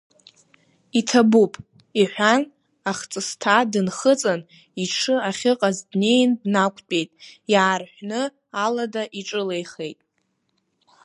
Иҭабуп,— 0.99 1.53
иҳәан, 2.01 2.41
ахҵысҭа 2.89 3.69
дынхыҵын, 3.71 4.41
иҽы 4.83 5.15
ахьыҟаз 5.29 5.77
днеин 5.89 6.31
днақәтәеит, 6.41 7.09
иаарҳәны 7.51 8.21
алада 8.65 9.03
иҿылеихеит. 9.19 9.99